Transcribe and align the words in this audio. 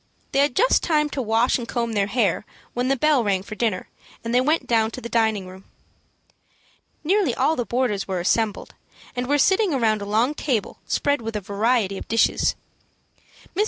They 0.31 0.39
had 0.39 0.55
just 0.55 0.81
time 0.81 1.11
to 1.11 1.21
wash 1.21 1.59
and 1.59 1.67
comb 1.67 1.93
their 1.93 2.07
hair, 2.07 2.43
when 2.73 2.87
the 2.87 2.95
bell 2.95 3.23
rang 3.23 3.43
for 3.43 3.53
dinner, 3.53 3.87
and 4.23 4.33
they 4.33 4.41
went 4.41 4.65
down 4.65 4.89
to 4.89 4.99
the 4.99 5.07
dining 5.09 5.45
room. 5.45 5.63
Nearly 7.03 7.35
all 7.35 7.55
the 7.55 7.67
boarders 7.67 8.07
were 8.07 8.19
assembled, 8.19 8.73
and 9.15 9.27
were 9.27 9.37
sitting 9.37 9.75
around 9.75 10.01
a 10.01 10.05
long 10.07 10.33
table 10.33 10.79
spread 10.87 11.21
with 11.21 11.35
a 11.35 11.39
variety 11.39 11.99
of 11.99 12.07
dishes. 12.07 12.55
Mrs. 13.55 13.59